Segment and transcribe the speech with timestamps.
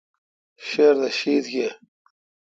[0.67, 1.67] شردہ شیتھ یے۔